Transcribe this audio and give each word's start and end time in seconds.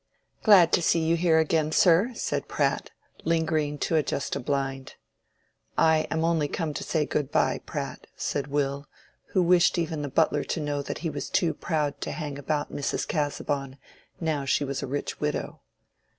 "Glad 0.41 0.71
to 0.73 0.81
see 0.81 0.97
you 1.01 1.15
here 1.15 1.37
again, 1.37 1.71
sir," 1.71 2.11
said 2.15 2.47
Pratt, 2.47 2.89
lingering 3.23 3.77
to 3.85 3.95
adjust 3.95 4.35
a 4.35 4.39
blind. 4.39 4.95
"I 5.77 6.07
am 6.09 6.25
only 6.25 6.47
come 6.47 6.73
to 6.73 6.83
say 6.83 7.05
good 7.05 7.31
by, 7.31 7.59
Pratt," 7.67 8.07
said 8.15 8.47
Will, 8.47 8.87
who 9.33 9.43
wished 9.43 9.77
even 9.77 10.01
the 10.01 10.09
butler 10.09 10.43
to 10.43 10.59
know 10.59 10.81
that 10.81 10.97
he 11.05 11.11
was 11.11 11.29
too 11.29 11.53
proud 11.53 12.01
to 12.01 12.13
hang 12.13 12.39
about 12.39 12.73
Mrs. 12.73 13.07
Casaubon 13.07 13.77
now 14.19 14.43
she 14.43 14.63
was 14.63 14.81
a 14.81 14.87
rich 14.87 15.19
widow. 15.19 15.61